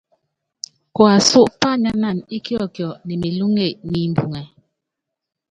[0.95, 4.41] Kuasú pányánana íkiɔkiɔ ne melúŋe niimbuŋɛ.